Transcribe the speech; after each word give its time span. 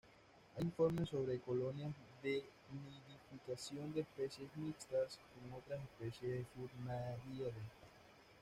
Hay 0.57 0.63
informes 0.63 1.09
sobre 1.09 1.37
colonias 1.41 1.93
de 2.23 2.43
nidificación 2.73 3.93
de 3.93 4.01
especies 4.01 4.49
mixtas 4.55 5.19
con 5.35 5.53
otras 5.53 5.79
especies 5.79 6.39
de 6.39 6.45
Furnariidae. 6.55 7.53